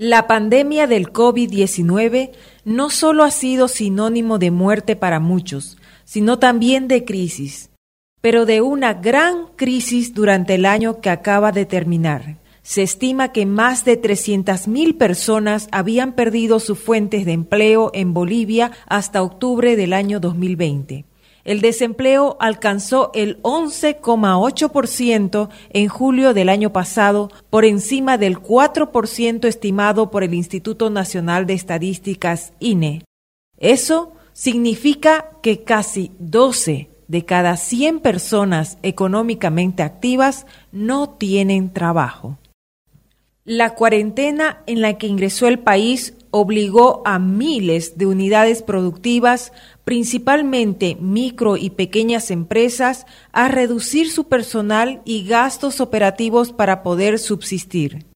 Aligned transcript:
La 0.00 0.26
pandemia 0.26 0.88
del 0.88 1.12
COVID-19 1.12 2.32
no 2.64 2.90
solo 2.90 3.22
ha 3.22 3.30
sido 3.30 3.68
sinónimo 3.68 4.40
de 4.40 4.50
muerte 4.50 4.96
para 4.96 5.20
muchos, 5.20 5.78
sino 6.04 6.40
también 6.40 6.88
de 6.88 7.04
crisis, 7.04 7.70
pero 8.20 8.44
de 8.44 8.60
una 8.60 8.94
gran 8.94 9.46
crisis 9.54 10.12
durante 10.12 10.56
el 10.56 10.66
año 10.66 11.00
que 11.00 11.10
acaba 11.10 11.52
de 11.52 11.64
terminar. 11.64 12.38
Se 12.62 12.82
estima 12.82 13.30
que 13.30 13.46
más 13.46 13.84
de 13.84 14.02
300.000 14.02 14.98
personas 14.98 15.68
habían 15.70 16.14
perdido 16.14 16.58
sus 16.58 16.80
fuentes 16.80 17.24
de 17.24 17.30
empleo 17.30 17.92
en 17.94 18.14
Bolivia 18.14 18.72
hasta 18.88 19.22
octubre 19.22 19.76
del 19.76 19.92
año 19.92 20.18
2020. 20.18 21.04
El 21.44 21.60
desempleo 21.60 22.38
alcanzó 22.40 23.10
el 23.14 23.40
11,8% 23.42 25.50
en 25.70 25.88
julio 25.88 26.32
del 26.32 26.48
año 26.48 26.72
pasado, 26.72 27.30
por 27.50 27.66
encima 27.66 28.16
del 28.16 28.38
4% 28.38 29.46
estimado 29.46 30.10
por 30.10 30.24
el 30.24 30.32
Instituto 30.34 30.88
Nacional 30.88 31.44
de 31.46 31.52
Estadísticas 31.54 32.54
INE. 32.60 33.04
Eso 33.58 34.12
significa 34.32 35.28
que 35.42 35.62
casi 35.62 36.12
12 36.18 36.88
de 37.08 37.24
cada 37.24 37.56
100 37.56 38.00
personas 38.00 38.78
económicamente 38.82 39.82
activas 39.82 40.46
no 40.72 41.10
tienen 41.10 41.72
trabajo. 41.72 42.38
La 43.44 43.74
cuarentena 43.74 44.62
en 44.66 44.80
la 44.80 44.96
que 44.96 45.06
ingresó 45.06 45.48
el 45.48 45.58
país 45.58 46.14
obligó 46.30 47.02
a 47.04 47.18
miles 47.18 47.98
de 47.98 48.06
unidades 48.06 48.62
productivas, 48.62 49.52
principalmente 49.84 50.96
micro 51.00 51.56
y 51.56 51.70
pequeñas 51.70 52.30
empresas, 52.30 53.06
a 53.32 53.48
reducir 53.48 54.10
su 54.10 54.24
personal 54.24 55.02
y 55.04 55.26
gastos 55.26 55.80
operativos 55.80 56.52
para 56.52 56.82
poder 56.82 57.18
subsistir. 57.18 58.06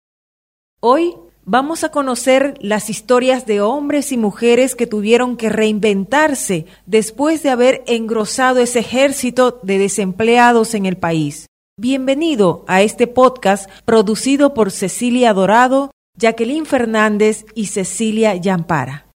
Hoy 0.80 1.14
vamos 1.44 1.82
a 1.82 1.90
conocer 1.90 2.54
las 2.60 2.90
historias 2.90 3.46
de 3.46 3.60
hombres 3.60 4.12
y 4.12 4.16
mujeres 4.16 4.74
que 4.74 4.86
tuvieron 4.86 5.36
que 5.36 5.48
reinventarse 5.48 6.66
después 6.86 7.42
de 7.42 7.50
haber 7.50 7.82
engrosado 7.86 8.60
ese 8.60 8.80
ejército 8.80 9.58
de 9.62 9.78
desempleados 9.78 10.74
en 10.74 10.86
el 10.86 10.96
país. 10.96 11.46
Bienvenido 11.80 12.64
a 12.66 12.82
este 12.82 13.06
podcast 13.06 13.70
producido 13.84 14.52
por 14.52 14.70
Cecilia 14.70 15.32
Dorado, 15.32 15.90
Jacqueline 16.16 16.66
Fernández 16.66 17.46
y 17.54 17.66
Cecilia 17.66 18.34
Yampara. 18.34 19.07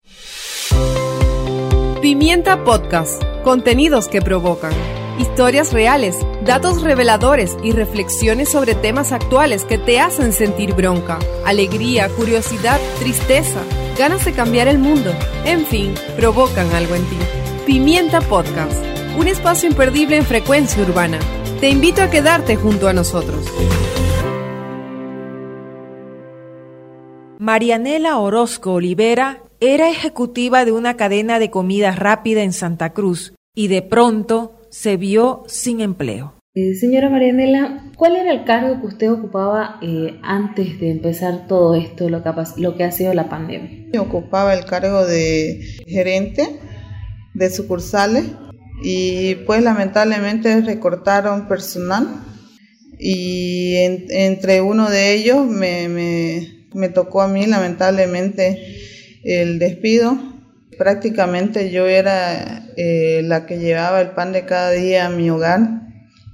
Pimienta 2.03 2.65
Podcast, 2.65 3.23
contenidos 3.45 4.09
que 4.09 4.21
provocan. 4.21 4.73
Historias 5.21 5.73
reales, 5.73 6.17
datos 6.45 6.83
reveladores 6.83 7.57
y 7.63 7.71
reflexiones 7.71 8.51
sobre 8.51 8.75
temas 8.75 9.13
actuales 9.13 9.65
que 9.65 9.79
te 9.79 10.01
hacen 10.01 10.33
sentir 10.33 10.75
bronca, 10.75 11.21
alegría, 11.47 12.09
curiosidad, 12.09 12.81
tristeza, 12.99 13.61
ganas 13.97 14.25
de 14.25 14.33
cambiar 14.33 14.67
el 14.67 14.79
mundo, 14.79 15.13
en 15.45 15.65
fin, 15.65 15.95
provocan 16.17 16.69
algo 16.73 16.97
en 16.97 17.05
ti. 17.05 17.17
Pimienta 17.67 18.21
Podcast, 18.21 18.85
un 19.17 19.29
espacio 19.29 19.69
imperdible 19.69 20.17
en 20.17 20.25
frecuencia 20.25 20.83
urbana 20.83 21.21
te 21.61 21.71
invito 21.71 22.03
a 22.03 22.11
quedarte 22.11 22.57
junto 22.57 22.89
a 22.89 22.93
nosotros. 22.93 23.47
Marianela 27.39 28.19
Orozco 28.19 28.73
Olivera 28.73 29.43
era 29.63 29.89
ejecutiva 29.89 30.65
de 30.65 30.73
una 30.73 30.97
cadena 30.97 31.39
de 31.39 31.51
comida 31.51 31.93
rápida 31.93 32.43
en 32.43 32.53
Santa 32.53 32.93
Cruz 32.93 33.33
y 33.55 33.69
de 33.69 33.81
pronto 33.83 34.61
se 34.71 34.97
vio 34.97 35.45
sin 35.47 35.81
empleo. 35.81 36.35
Eh, 36.55 36.75
señora 36.75 37.09
Marianela, 37.09 37.93
¿cuál 37.97 38.17
era 38.17 38.33
el 38.33 38.45
cargo 38.45 38.81
que 38.81 38.87
usted 38.89 39.11
ocupaba 39.11 39.79
eh, 39.81 40.19
antes 40.23 40.81
de 40.81 40.91
empezar 40.91 41.47
todo 41.47 41.77
esto, 41.77 42.11
lo 42.11 42.23
que, 42.23 42.29
ha, 42.29 42.45
lo 42.57 42.77
que 42.77 42.85
ha 42.85 42.91
sido 42.91 43.15
la 43.15 43.29
pandemia? 43.29 43.87
Yo 43.93 44.03
ocupaba 44.03 44.53
el 44.53 44.65
cargo 44.65 45.07
de 45.07 45.61
gerente 45.87 46.59
de 47.35 47.51
sucursales 47.51 48.25
y 48.83 49.37
pues 49.47 49.63
lamentablemente 49.63 50.61
recortaron 50.61 51.47
personal 51.47 52.09
y 52.99 53.77
entre 54.11 54.61
uno 54.61 54.91
de 54.91 55.15
ellos 55.15 55.47
me, 55.47 55.89
me, 56.75 56.89
tocó 56.89 57.23
a 57.23 57.29
mí 57.29 57.47
lamentablemente 57.47 58.61
el 59.25 59.59
despido. 59.59 60.17
Prácticamente 60.79 61.71
yo 61.71 61.87
era 61.87 62.67
eh, 62.77 63.23
la 63.25 63.47
que 63.47 63.59
llevaba 63.59 64.01
el 64.01 64.11
pan 64.11 64.33
de 64.33 64.45
cada 64.45 64.71
día 64.71 65.07
a 65.07 65.11
mi 65.11 65.31
hogar 65.31 65.61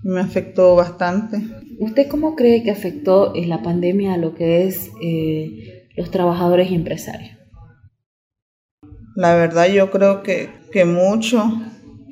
y 0.04 0.08
me 0.08 0.20
afectó 0.20 0.76
bastante. 0.76 1.38
¿Usted 1.80 2.08
cómo 2.08 2.34
cree 2.34 2.62
que 2.62 2.70
afectó 2.70 3.34
en 3.34 3.48
la 3.48 3.62
pandemia 3.62 4.14
a 4.14 4.18
lo 4.18 4.34
que 4.34 4.66
es 4.66 4.90
eh, 5.02 5.88
los 5.96 6.10
trabajadores 6.10 6.70
y 6.70 6.74
empresarios? 6.74 7.36
La 9.16 9.34
verdad 9.34 9.68
yo 9.68 9.90
creo 9.90 10.22
que, 10.22 10.48
que 10.72 10.84
mucho, 10.84 11.44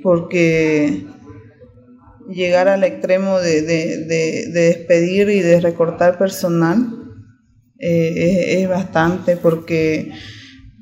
porque 0.03 1.07
llegar 2.29 2.69
al 2.69 2.85
extremo 2.85 3.39
de, 3.39 3.63
despedir 4.53 5.29
y 5.31 5.41
de 5.41 5.61
recortar 5.61 6.19
personal 6.19 6.77
eh, 7.79 8.61
es, 8.61 8.69
bastante 8.69 9.37
porque 9.37 10.13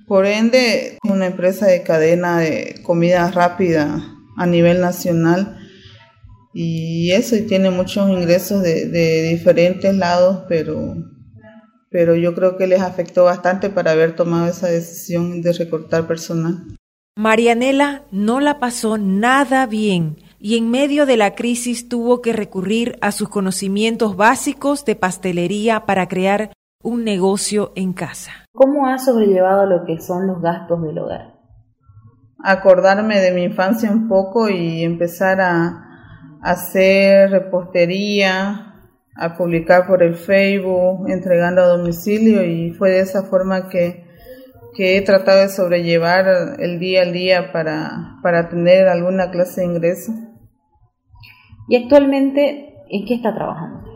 por 0.07 0.27
ende 0.27 0.99
una 1.05 1.27
empresa 1.27 1.67
de 1.67 1.83
cadena 1.83 2.39
de 2.39 2.81
comida 2.83 3.31
rápida 3.31 4.03
a 4.37 4.47
nivel 4.47 4.81
nacional 4.81 5.59
y 6.53 7.11
eso 7.13 7.37
tiene 7.49 7.71
muchos 7.71 8.09
ingresos 8.11 8.63
de, 8.63 9.29
diferentes 9.31 9.95
lados 9.95 10.45
pero 10.49 10.95
pero 11.91 12.17
yo 12.17 12.35
creo 12.35 12.57
que 12.57 12.67
les 12.67 12.81
afectó 12.81 13.25
bastante 13.25 13.71
para 13.71 13.93
haber 13.93 14.17
tomado 14.17 14.49
esa 14.49 14.67
decisión 14.67 15.43
de 15.43 15.53
recortar 15.53 16.09
personal. 16.09 16.65
Marianela 17.17 18.03
no 18.11 18.41
la 18.41 18.59
pasó 18.59 18.99
nada 18.99 19.65
bien 19.67 20.17
y 20.41 20.57
en 20.57 20.73
medio 20.73 21.07
de 21.07 21.17
la 21.17 21.37
crisis 21.37 21.89
tuvo 21.89 22.21
que 22.21 22.33
recurrir 22.33 22.99
a 23.01 23.13
sus 23.13 23.29
conocimientos 23.29 24.17
básicos 24.17 24.85
de 24.85 24.97
pastelería 24.97 25.87
para 25.87 26.09
crear 26.09 26.53
un 26.85 27.03
negocio 27.03 27.73
en 27.75 27.93
casa. 27.93 28.31
¿Cómo 28.53 28.87
ha 28.87 28.99
sobrellevado 28.99 29.67
lo 29.67 29.85
que 29.85 30.01
son 30.01 30.29
los 30.29 30.41
gastos 30.41 30.81
del 30.83 30.99
hogar? 30.99 31.35
Acordarme 32.45 33.21
de 33.21 33.33
mi 33.33 33.43
infancia 33.43 33.91
un 33.91 34.07
poco 34.09 34.49
y 34.49 34.85
empezar 34.85 35.41
a 35.41 36.39
hacer 36.43 37.31
repostería, 37.31 38.77
a 39.17 39.37
publicar 39.37 39.89
por 39.89 40.03
el 40.03 40.15
Facebook, 40.15 41.09
entregando 41.09 41.63
a 41.63 41.69
domicilio 41.69 42.45
y 42.45 42.71
fue 42.75 42.91
de 42.91 43.01
esa 43.01 43.25
forma 43.25 43.69
que 43.69 44.05
que 44.75 44.97
he 44.97 45.03
tratado 45.03 45.41
de 45.41 45.49
sobrellevar 45.49 46.57
el 46.59 46.79
día 46.79 47.03
al 47.03 47.13
día 47.13 47.53
para, 47.53 48.19
para 48.23 48.49
tener 48.49 48.89
alguna 48.89 49.31
clase 49.31 49.61
de 49.61 49.69
ingreso. 49.69 50.13
¿Y 51.69 51.77
actualmente 51.77 52.75
en 52.91 53.07
qué 53.07 53.15
está 53.15 53.35
trabajando? 53.35 53.94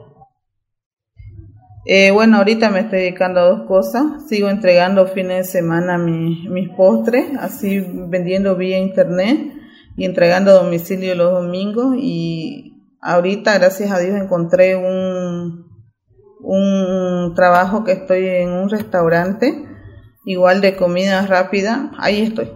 Eh, 1.91 2.11
bueno, 2.11 2.37
ahorita 2.37 2.69
me 2.69 2.81
estoy 2.81 2.99
dedicando 2.99 3.41
a 3.41 3.45
dos 3.45 3.67
cosas. 3.67 4.29
Sigo 4.29 4.51
entregando 4.51 5.07
fines 5.07 5.47
de 5.47 5.53
semana 5.53 5.97
mis 5.97 6.69
postres, 6.77 7.31
así 7.41 7.81
vendiendo 7.81 8.57
vía 8.57 8.79
internet 8.79 9.55
y 9.97 10.05
entregando 10.05 10.51
a 10.51 10.63
domicilio 10.63 11.15
los 11.15 11.33
domingos. 11.33 11.97
Y 11.99 12.75
ahorita, 13.01 13.55
gracias 13.55 13.91
a 13.91 13.99
Dios, 14.01 14.21
encontré 14.21 14.77
un, 14.77 15.67
un 16.41 17.33
trabajo 17.35 17.85
que 17.85 17.93
estoy 17.93 18.27
en 18.27 18.51
un 18.51 18.69
restaurante 18.69 19.65
igual 20.27 20.61
de 20.61 20.77
comida 20.77 21.27
rápida, 21.27 21.93
ahí 21.97 22.21
estoy. 22.21 22.53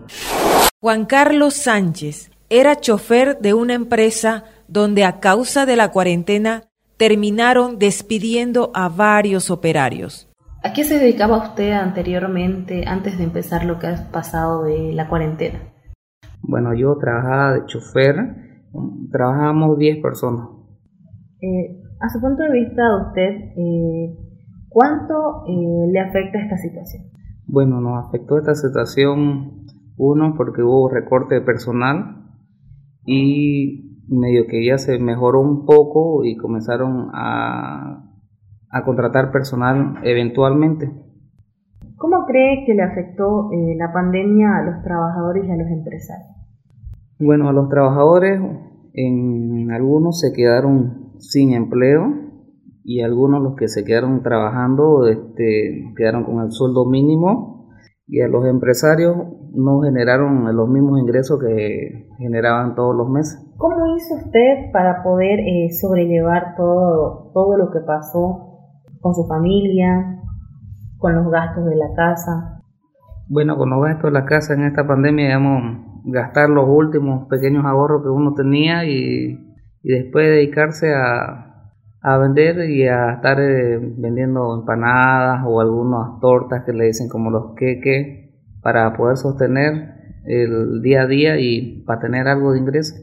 Juan 0.78 1.06
Carlos 1.06 1.54
Sánchez 1.54 2.30
era 2.50 2.78
chofer 2.78 3.38
de 3.38 3.54
una 3.54 3.72
empresa 3.72 4.44
donde 4.68 5.04
a 5.04 5.20
causa 5.20 5.64
de 5.64 5.76
la 5.76 5.90
cuarentena 5.90 6.64
terminaron 6.96 7.78
despidiendo 7.78 8.70
a 8.74 8.88
varios 8.88 9.50
operarios. 9.50 10.28
¿A 10.64 10.72
qué 10.72 10.84
se 10.84 10.98
dedicaba 10.98 11.38
usted 11.38 11.72
anteriormente, 11.72 12.84
antes 12.86 13.18
de 13.18 13.24
empezar 13.24 13.64
lo 13.64 13.78
que 13.78 13.88
ha 13.88 14.10
pasado 14.12 14.64
de 14.64 14.92
la 14.92 15.08
cuarentena? 15.08 15.58
Bueno, 16.42 16.74
yo 16.74 16.96
trabajaba 16.98 17.54
de 17.54 17.66
chofer, 17.66 18.14
trabajábamos 19.10 19.76
10 19.78 20.02
personas. 20.02 20.48
Eh, 21.40 21.82
a 22.00 22.08
su 22.08 22.20
punto 22.20 22.42
de 22.44 22.52
vista, 22.52 22.82
usted, 23.08 23.30
eh, 23.56 24.16
¿cuánto 24.68 25.44
eh, 25.48 25.90
le 25.92 26.00
afecta 26.00 26.38
esta 26.38 26.56
situación? 26.56 27.04
Bueno, 27.46 27.80
nos 27.80 28.06
afectó 28.06 28.38
esta 28.38 28.54
situación, 28.54 29.66
uno, 29.96 30.34
porque 30.36 30.62
hubo 30.62 30.88
recorte 30.88 31.36
de 31.36 31.40
personal 31.40 32.22
y 33.04 33.91
medio 34.08 34.46
que 34.46 34.64
ya 34.64 34.78
se 34.78 34.98
mejoró 34.98 35.40
un 35.40 35.64
poco 35.64 36.24
y 36.24 36.36
comenzaron 36.36 37.10
a, 37.12 38.12
a 38.70 38.84
contratar 38.84 39.32
personal 39.32 39.96
eventualmente. 40.02 40.90
¿Cómo 41.96 42.24
cree 42.26 42.64
que 42.66 42.74
le 42.74 42.82
afectó 42.82 43.50
eh, 43.52 43.76
la 43.76 43.92
pandemia 43.92 44.56
a 44.56 44.62
los 44.64 44.82
trabajadores 44.82 45.44
y 45.46 45.50
a 45.50 45.56
los 45.56 45.68
empresarios? 45.68 46.30
Bueno, 47.20 47.48
a 47.48 47.52
los 47.52 47.68
trabajadores, 47.68 48.40
en 48.94 49.70
algunos 49.70 50.18
se 50.18 50.32
quedaron 50.32 51.12
sin 51.18 51.52
empleo 51.52 52.12
y 52.84 53.02
algunos 53.02 53.42
los 53.42 53.54
que 53.54 53.68
se 53.68 53.84
quedaron 53.84 54.22
trabajando 54.22 55.06
este, 55.06 55.92
quedaron 55.96 56.24
con 56.24 56.40
el 56.40 56.50
sueldo 56.50 56.84
mínimo 56.86 57.51
y 58.06 58.20
a 58.20 58.28
los 58.28 58.44
empresarios 58.46 59.16
no 59.54 59.80
generaron 59.80 60.54
los 60.54 60.68
mismos 60.68 61.00
ingresos 61.00 61.38
que 61.40 62.08
generaban 62.18 62.74
todos 62.74 62.94
los 62.96 63.08
meses. 63.08 63.38
¿Cómo 63.56 63.96
hizo 63.96 64.14
usted 64.16 64.72
para 64.72 65.02
poder 65.02 65.40
eh, 65.40 65.70
sobrellevar 65.80 66.54
todo, 66.56 67.30
todo 67.32 67.56
lo 67.56 67.70
que 67.70 67.80
pasó 67.80 68.48
con 69.00 69.14
su 69.14 69.26
familia, 69.26 70.20
con 70.98 71.14
los 71.14 71.30
gastos 71.30 71.64
de 71.66 71.76
la 71.76 71.94
casa? 71.94 72.60
Bueno, 73.28 73.56
con 73.56 73.70
los 73.70 73.82
gastos 73.82 74.12
de 74.12 74.18
la 74.18 74.24
casa 74.24 74.54
en 74.54 74.64
esta 74.64 74.86
pandemia, 74.86 75.26
digamos, 75.26 76.02
gastar 76.04 76.50
los 76.50 76.66
últimos 76.68 77.28
pequeños 77.28 77.64
ahorros 77.64 78.02
que 78.02 78.08
uno 78.08 78.34
tenía 78.34 78.84
y, 78.84 79.38
y 79.82 79.88
después 79.88 80.26
dedicarse 80.26 80.92
a, 80.94 81.51
a 82.02 82.18
vender 82.18 82.68
y 82.68 82.86
a 82.88 83.12
estar 83.12 83.40
eh, 83.40 83.78
vendiendo 83.80 84.54
empanadas 84.54 85.44
o 85.46 85.60
algunas 85.60 86.20
tortas 86.20 86.64
que 86.64 86.72
le 86.72 86.86
dicen 86.86 87.08
como 87.08 87.30
los 87.30 87.54
queques 87.54 88.30
para 88.60 88.92
poder 88.96 89.16
sostener 89.16 90.20
el 90.24 90.82
día 90.82 91.02
a 91.02 91.06
día 91.06 91.38
y 91.38 91.82
para 91.86 92.00
tener 92.00 92.26
algo 92.26 92.52
de 92.52 92.58
ingreso. 92.58 92.94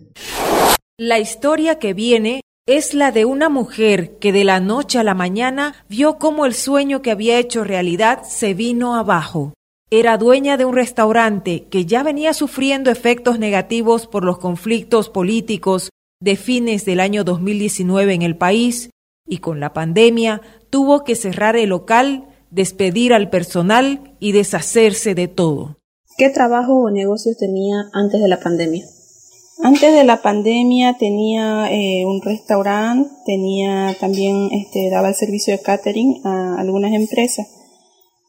La 0.98 1.20
historia 1.20 1.80
que 1.80 1.94
viene 1.94 2.42
es 2.68 2.94
la 2.94 3.12
de 3.12 3.26
una 3.26 3.50
mujer 3.50 4.18
que 4.20 4.32
de 4.32 4.44
la 4.44 4.60
noche 4.60 5.00
a 5.00 5.04
la 5.04 5.16
mañana 5.16 5.74
vio 5.88 6.20
cómo 6.20 6.46
el 6.46 6.54
sueño 6.54 7.02
que 7.02 7.12
había 7.12 7.40
hecho 7.40 7.64
realidad 7.64 8.24
se 8.24 8.54
vino 8.54 8.96
abajo. 8.96 9.54
Era 9.92 10.18
dueña 10.18 10.56
de 10.56 10.66
un 10.66 10.76
restaurante 10.76 11.68
que 11.72 11.86
ya 11.86 12.04
venía 12.04 12.34
sufriendo 12.34 12.92
efectos 12.92 13.40
negativos 13.40 14.06
por 14.06 14.24
los 14.24 14.38
conflictos 14.38 15.10
políticos 15.10 15.90
de 16.22 16.36
fines 16.36 16.86
del 16.86 17.00
año 17.00 17.24
2019 17.24 18.14
en 18.14 18.22
el 18.24 18.36
país 18.36 18.90
y 19.26 19.38
con 19.38 19.60
la 19.60 19.74
pandemia 19.74 20.42
tuvo 20.70 21.04
que 21.04 21.16
cerrar 21.16 21.56
el 21.56 21.70
local, 21.70 22.28
despedir 22.52 23.14
al 23.14 23.30
personal 23.30 24.16
y 24.20 24.34
deshacerse 24.34 25.16
de 25.16 25.28
todo. 25.28 25.78
¿Qué 26.18 26.30
trabajo 26.30 26.74
o 26.74 26.92
negocios 26.92 27.38
tenía 27.38 27.90
antes 27.94 28.22
de 28.22 28.28
la 28.28 28.40
pandemia? 28.40 28.86
Antes 29.62 29.94
de 29.94 30.04
la 30.04 30.22
pandemia 30.22 30.98
tenía 30.98 31.72
eh, 31.72 32.06
un 32.06 32.22
restaurante, 32.22 33.10
tenía 33.26 33.96
también, 34.00 34.50
este, 34.52 34.90
daba 34.90 35.10
el 35.10 35.16
servicio 35.16 35.56
de 35.56 35.62
catering 35.62 36.22
a 36.26 36.60
algunas 36.60 36.94
empresas. 36.94 37.48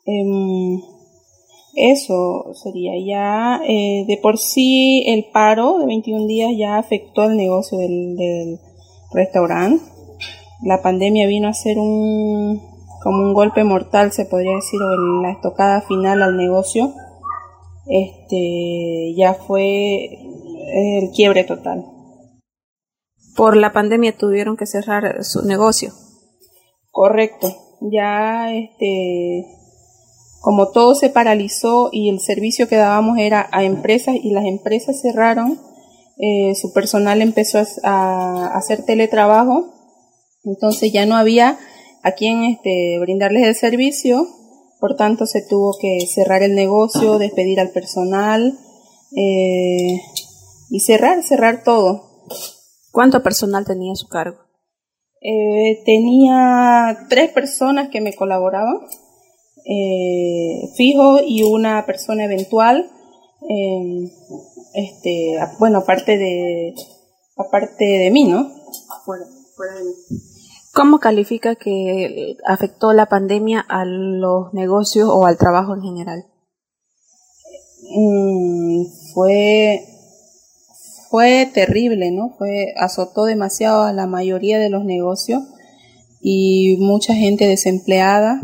Em, 0.06 0.81
eso 1.75 2.52
sería 2.55 2.93
ya, 3.05 3.61
eh, 3.67 4.05
de 4.06 4.17
por 4.17 4.38
sí 4.38 5.05
el 5.06 5.26
paro 5.32 5.78
de 5.78 5.87
21 5.87 6.26
días 6.26 6.50
ya 6.56 6.78
afectó 6.78 7.25
el 7.25 7.37
negocio 7.37 7.78
del, 7.78 8.17
del 8.17 8.58
restaurante. 9.12 9.84
La 10.62 10.82
pandemia 10.82 11.26
vino 11.26 11.49
a 11.49 11.55
ser 11.55 11.78
un, 11.78 12.61
como 13.02 13.22
un 13.22 13.34
golpe 13.34 13.64
mortal, 13.64 14.12
se 14.12 14.26
podría 14.26 14.55
decir, 14.56 14.81
o 14.82 15.22
la 15.22 15.31
estocada 15.31 15.81
final 15.82 16.22
al 16.22 16.37
negocio. 16.37 16.93
Este, 17.87 19.14
ya 19.16 19.34
fue 19.34 20.05
el 20.75 21.11
quiebre 21.14 21.44
total. 21.44 21.87
Por 23.37 23.56
la 23.56 23.73
pandemia 23.73 24.16
tuvieron 24.16 24.56
que 24.56 24.66
cerrar 24.66 25.25
su 25.25 25.46
negocio. 25.46 25.93
Correcto. 26.90 27.49
Ya 27.81 28.52
este 28.52 29.46
como 30.40 30.70
todo 30.70 30.94
se 30.94 31.10
paralizó 31.10 31.90
y 31.92 32.08
el 32.08 32.20
servicio 32.20 32.66
que 32.66 32.76
dábamos 32.76 33.19
era 33.19 33.48
a 33.52 33.62
empresas 33.62 34.16
y 34.16 34.31
las 34.31 34.46
empresas 34.46 35.00
cerraron, 35.00 35.60
eh, 36.19 36.54
su 36.54 36.72
personal 36.72 37.20
empezó 37.20 37.62
a, 37.84 38.46
hacer 38.54 38.84
teletrabajo, 38.84 39.72
entonces 40.44 40.92
ya 40.92 41.04
no 41.04 41.16
había 41.16 41.58
a 42.02 42.12
quien 42.12 42.44
este, 42.44 42.98
brindarles 43.00 43.46
el 43.46 43.54
servicio, 43.54 44.26
por 44.81 44.96
tanto 44.96 45.26
se 45.26 45.42
tuvo 45.42 45.76
que 45.78 46.06
cerrar 46.06 46.42
el 46.42 46.54
negocio, 46.54 47.19
despedir 47.19 47.60
al 47.60 47.70
personal 47.70 48.58
eh, 49.14 50.00
y 50.70 50.81
cerrar, 50.81 51.22
cerrar 51.22 51.62
todo. 51.64 52.25
¿Cuánto 52.92 53.22
personal 53.22 53.66
tenía 53.66 53.92
a 53.92 53.96
su 53.96 54.08
cargo? 54.08 54.38
Eh, 55.20 55.82
tenía 55.84 57.06
tres 57.10 57.31
personas 57.31 57.90
que 57.90 58.00
me 58.00 58.14
colaboraban 58.14 58.78
eh, 59.64 60.70
fijo 60.76 61.20
y 61.24 61.42
una 61.42 61.84
persona 61.86 62.24
eventual. 62.24 62.90
Eh, 63.48 64.10
este, 64.74 65.38
bueno, 65.58 65.78
aparte 65.78 66.18
de, 66.18 66.74
aparte 67.36 67.84
de 67.84 68.10
mí, 68.10 68.24
¿no? 68.24 68.50
¿Cómo 70.72 71.00
califica 71.00 71.56
que 71.56 72.36
afectó 72.46 72.92
la 72.92 73.06
pandemia 73.06 73.60
a 73.60 73.84
los 73.84 74.54
negocios 74.54 75.08
o 75.10 75.26
al 75.26 75.36
trabajo 75.36 75.74
en 75.74 75.82
general? 75.82 76.26
Mm, 77.92 78.84
fue 79.12 79.84
fue 81.10 81.50
terrible, 81.52 82.12
¿no? 82.12 82.36
Fue 82.38 82.72
azotó 82.76 83.24
demasiado 83.24 83.82
a 83.82 83.92
la 83.92 84.06
mayoría 84.06 84.60
de 84.60 84.70
los 84.70 84.84
negocios 84.84 85.42
y 86.20 86.76
mucha 86.78 87.14
gente 87.14 87.48
desempleada, 87.48 88.40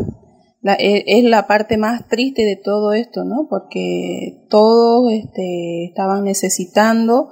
e, 0.74 1.04
es 1.06 1.24
la 1.24 1.46
parte 1.46 1.76
más 1.76 2.08
triste 2.08 2.42
de 2.42 2.56
todo 2.56 2.92
esto, 2.92 3.24
¿no? 3.24 3.46
Porque 3.48 4.46
todos 4.48 5.12
este, 5.12 5.84
estaban 5.84 6.24
necesitando, 6.24 7.30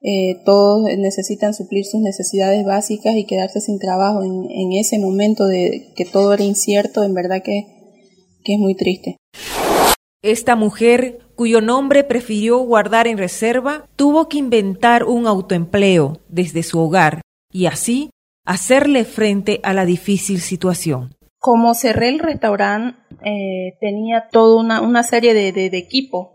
eh, 0.00 0.42
todos 0.44 0.84
necesitan 0.98 1.54
suplir 1.54 1.84
sus 1.84 2.00
necesidades 2.00 2.64
básicas 2.64 3.16
y 3.16 3.26
quedarse 3.26 3.60
sin 3.60 3.78
trabajo 3.78 4.22
en, 4.22 4.72
ese 4.72 4.98
momento 4.98 5.46
de 5.46 5.92
que 5.96 6.04
todo 6.04 6.34
era 6.34 6.44
incierto, 6.44 7.02
en 7.02 7.14
verdad 7.14 7.42
que, 7.42 7.66
que 8.44 8.54
es 8.54 8.58
muy 8.58 8.74
triste. 8.74 9.16
Esta 10.22 10.56
mujer, 10.56 11.18
cuyo 11.36 11.60
nombre 11.60 12.02
prefirió 12.02 12.58
guardar 12.60 13.06
en 13.06 13.18
reserva, 13.18 13.86
tuvo 13.96 14.28
que 14.28 14.38
inventar 14.38 15.04
un 15.04 15.26
autoempleo 15.26 16.18
desde 16.28 16.62
su 16.62 16.78
hogar 16.78 17.20
y 17.52 17.66
así 17.66 18.10
hacerle 18.46 19.04
frente 19.04 19.60
a 19.62 19.74
la 19.74 19.84
difícil 19.84 20.40
situación 20.40 21.14
como 21.44 21.74
cerré 21.74 22.08
el 22.08 22.20
restaurante, 22.20 22.98
eh, 23.22 23.76
tenía 23.78 24.28
toda 24.30 24.58
una, 24.58 24.80
una 24.80 25.02
serie 25.02 25.34
de, 25.34 25.66
equipos 25.76 26.28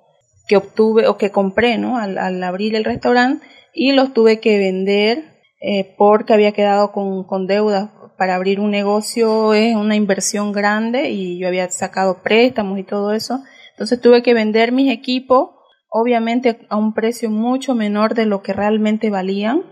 que 0.47 0.55
obtuve 0.55 1.07
o 1.07 1.17
que 1.17 1.31
compré 1.31 1.79
¿no? 1.79 1.97
Al, 1.97 2.19
al, 2.19 2.43
abrir 2.43 2.75
el 2.75 2.85
restaurante 2.85 3.43
y 3.73 3.93
los 3.93 4.13
tuve 4.13 4.39
que 4.39 4.59
vender 4.59 5.23
eh, 5.61 5.95
porque 5.97 6.33
había 6.33 6.51
quedado 6.51 6.91
con, 6.91 7.23
con 7.23 7.47
deudas. 7.47 7.89
Para 8.19 8.35
abrir 8.35 8.59
un 8.59 8.69
negocio 8.69 9.55
es 9.55 9.75
una 9.75 9.95
inversión 9.95 10.51
grande 10.51 11.09
y 11.09 11.39
yo 11.39 11.47
había 11.47 11.67
sacado 11.71 12.21
préstamos 12.21 12.77
y 12.77 12.83
todo 12.83 13.11
eso. 13.11 13.39
Entonces 13.71 13.99
tuve 13.99 14.21
que 14.21 14.35
vender 14.35 14.71
mis 14.71 14.93
equipos, 14.93 15.55
obviamente 15.89 16.59
a 16.69 16.75
un 16.75 16.93
precio 16.93 17.31
mucho 17.31 17.73
menor 17.73 18.13
de 18.13 18.27
lo 18.27 18.43
que 18.43 18.53
realmente 18.53 19.09
valían 19.09 19.63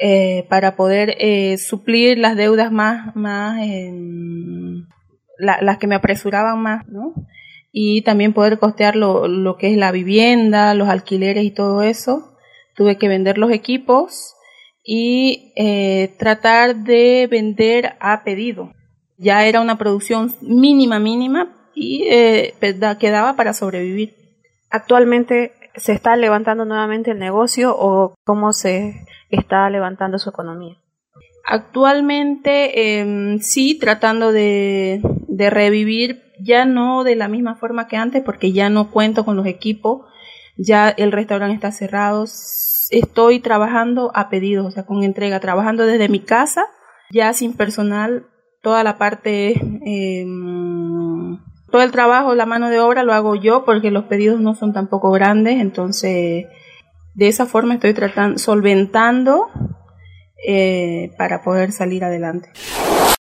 eh, 0.00 0.46
para 0.48 0.76
poder 0.76 1.16
eh, 1.18 1.56
suplir 1.58 2.18
las 2.18 2.36
deudas 2.36 2.70
más, 2.72 3.14
más 3.16 3.60
las 5.38 5.78
que 5.78 5.86
me 5.86 5.94
apresuraban 5.94 6.60
más, 6.60 6.86
¿no? 6.88 7.14
Y 7.72 8.02
también 8.02 8.32
poder 8.32 8.58
costear 8.58 8.96
lo, 8.96 9.28
lo 9.28 9.56
que 9.56 9.70
es 9.70 9.76
la 9.76 9.92
vivienda, 9.92 10.74
los 10.74 10.88
alquileres 10.88 11.44
y 11.44 11.50
todo 11.50 11.82
eso. 11.82 12.36
Tuve 12.74 12.96
que 12.96 13.08
vender 13.08 13.36
los 13.38 13.50
equipos 13.50 14.36
y 14.86 15.52
eh, 15.56 16.14
tratar 16.16 16.76
de 16.76 17.26
vender 17.28 17.96
a 17.98 18.22
pedido. 18.22 18.72
Ya 19.18 19.44
era 19.44 19.60
una 19.60 19.76
producción 19.78 20.32
mínima, 20.40 21.00
mínima 21.00 21.70
y 21.74 22.04
eh, 22.08 22.54
quedaba 23.00 23.34
para 23.34 23.52
sobrevivir. 23.52 24.14
Actualmente 24.70 25.52
se 25.76 25.92
está 25.92 26.16
levantando 26.16 26.64
nuevamente 26.64 27.10
el 27.10 27.18
negocio 27.18 27.74
o 27.76 28.14
cómo 28.24 28.52
se 28.52 29.06
está 29.30 29.68
levantando 29.70 30.18
su 30.18 30.30
economía? 30.30 30.76
Actualmente 31.44 32.98
em, 32.98 33.38
sí, 33.38 33.78
tratando 33.78 34.32
de, 34.32 35.00
de 35.28 35.50
revivir, 35.50 36.22
ya 36.40 36.64
no 36.64 37.04
de 37.04 37.16
la 37.16 37.28
misma 37.28 37.54
forma 37.54 37.86
que 37.86 37.96
antes, 37.96 38.22
porque 38.22 38.52
ya 38.52 38.68
no 38.68 38.90
cuento 38.90 39.24
con 39.24 39.36
los 39.36 39.46
equipos, 39.46 40.06
ya 40.56 40.88
el 40.88 41.12
restaurante 41.12 41.54
está 41.54 41.70
cerrado, 41.70 42.24
estoy 42.90 43.40
trabajando 43.40 44.10
a 44.14 44.28
pedidos, 44.28 44.66
o 44.66 44.70
sea, 44.70 44.86
con 44.86 45.02
entrega, 45.02 45.40
trabajando 45.40 45.86
desde 45.86 46.08
mi 46.08 46.20
casa, 46.20 46.66
ya 47.10 47.32
sin 47.32 47.54
personal, 47.54 48.26
toda 48.62 48.82
la 48.82 48.98
parte, 48.98 49.50
eh, 49.84 50.24
todo 51.70 51.82
el 51.82 51.90
trabajo, 51.90 52.34
la 52.34 52.46
mano 52.46 52.70
de 52.70 52.80
obra 52.80 53.02
lo 53.02 53.12
hago 53.12 53.34
yo 53.34 53.64
porque 53.64 53.90
los 53.90 54.04
pedidos 54.04 54.40
no 54.40 54.54
son 54.54 54.72
tampoco 54.72 55.10
grandes, 55.10 55.60
entonces 55.60 56.46
de 57.14 57.28
esa 57.28 57.46
forma 57.46 57.74
estoy 57.74 57.94
tratando, 57.94 58.38
solventando 58.38 59.48
eh, 60.46 61.12
para 61.18 61.42
poder 61.42 61.72
salir 61.72 62.04
adelante. 62.04 62.50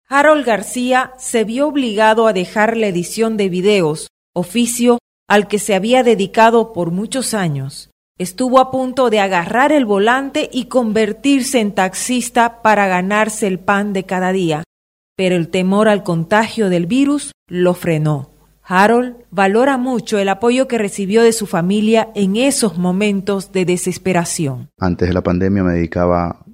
Harold 0.09 0.45
García 0.45 1.13
se 1.19 1.45
vio 1.45 1.69
obligado 1.69 2.27
a 2.27 2.33
dejar 2.33 2.77
la 2.77 2.87
edición 2.87 3.37
de 3.37 3.49
videos, 3.49 4.09
oficio 4.33 4.99
al 5.29 5.49
que 5.49 5.59
se 5.59 5.75
había 5.75 6.03
dedicado 6.03 6.73
por 6.73 6.91
muchos 6.91 7.35
años. 7.35 7.91
Estuvo 8.17 8.61
a 8.61 8.71
punto 8.71 9.11
de 9.11 9.21
agarrar 9.21 9.73
el 9.73 9.85
volante 9.85 10.49
y 10.53 10.67
convertirse 10.67 11.61
en 11.61 11.75
taxista 11.75 12.63
para 12.63 12.87
ganarse 12.87 13.47
el 13.47 13.59
pan 13.59 13.93
de 13.93 14.05
cada 14.05 14.33
día. 14.33 14.63
Pero 15.17 15.37
el 15.37 15.49
temor 15.49 15.89
al 15.89 16.03
contagio 16.03 16.69
del 16.71 16.87
virus 16.87 17.33
lo 17.49 17.75
frenó. 17.75 18.31
Harold 18.67 19.17
valora 19.31 19.77
mucho 19.77 20.19
el 20.19 20.29
apoyo 20.29 20.67
que 20.69 20.79
recibió 20.79 21.23
de 21.23 21.33
su 21.33 21.47
familia 21.47 22.09
en 22.15 22.37
esos 22.37 22.79
momentos 22.79 23.53
de 23.53 23.67
desesperación. 23.67 24.71
Antes 24.79 25.09
de 25.09 25.15
la 25.15 25.23
pandemia 25.23 25.63
me 25.63 25.75
dedicaba 25.75 26.45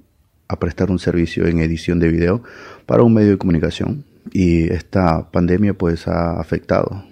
a 0.47 0.59
prestar 0.59 0.91
un 0.91 0.99
servicio 0.99 1.47
en 1.47 1.59
edición 1.59 1.99
de 1.99 2.09
video 2.09 2.43
para 2.85 3.03
un 3.03 3.13
medio 3.13 3.31
de 3.31 3.37
comunicación 3.37 4.03
y 4.31 4.71
esta 4.71 5.31
pandemia 5.31 5.73
pues 5.73 6.07
ha 6.07 6.39
afectado 6.39 7.05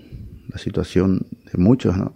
la 0.50 0.58
situación 0.58 1.28
de 1.52 1.58
muchos, 1.58 1.98
¿no? 1.98 2.16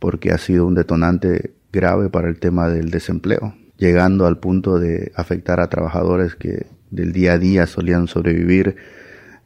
porque 0.00 0.32
ha 0.32 0.38
sido 0.38 0.66
un 0.66 0.74
detonante 0.74 1.54
grave 1.72 2.08
para 2.08 2.28
el 2.28 2.40
tema 2.40 2.68
del 2.68 2.90
desempleo, 2.90 3.54
llegando 3.76 4.26
al 4.26 4.38
punto 4.38 4.78
de 4.78 5.12
afectar 5.14 5.60
a 5.60 5.68
trabajadores 5.68 6.34
que 6.34 6.66
del 6.90 7.12
día 7.12 7.34
a 7.34 7.38
día 7.38 7.66
solían 7.66 8.08
sobrevivir 8.08 8.76